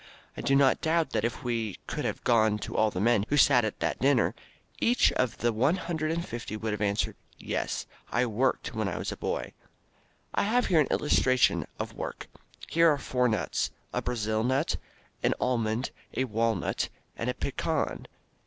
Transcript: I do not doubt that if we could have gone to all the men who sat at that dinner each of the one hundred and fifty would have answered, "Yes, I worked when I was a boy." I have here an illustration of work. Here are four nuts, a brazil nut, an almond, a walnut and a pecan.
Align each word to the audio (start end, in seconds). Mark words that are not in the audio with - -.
I 0.35 0.41
do 0.41 0.55
not 0.55 0.81
doubt 0.81 1.11
that 1.11 1.23
if 1.23 1.43
we 1.43 1.77
could 1.85 2.05
have 2.05 2.23
gone 2.23 2.57
to 2.57 2.75
all 2.75 2.89
the 2.89 2.99
men 2.99 3.23
who 3.29 3.37
sat 3.37 3.63
at 3.63 3.79
that 3.81 3.99
dinner 3.99 4.33
each 4.79 5.11
of 5.11 5.37
the 5.37 5.53
one 5.53 5.75
hundred 5.75 6.09
and 6.09 6.27
fifty 6.27 6.57
would 6.57 6.71
have 6.71 6.81
answered, 6.81 7.15
"Yes, 7.37 7.85
I 8.11 8.25
worked 8.25 8.73
when 8.73 8.87
I 8.87 8.97
was 8.97 9.11
a 9.11 9.15
boy." 9.15 9.53
I 10.33 10.41
have 10.41 10.65
here 10.65 10.79
an 10.79 10.87
illustration 10.87 11.67
of 11.79 11.93
work. 11.93 12.27
Here 12.67 12.89
are 12.89 12.97
four 12.97 13.27
nuts, 13.27 13.69
a 13.93 14.01
brazil 14.01 14.43
nut, 14.43 14.75
an 15.21 15.35
almond, 15.39 15.91
a 16.17 16.23
walnut 16.23 16.89
and 17.15 17.29
a 17.29 17.35
pecan. 17.35 18.07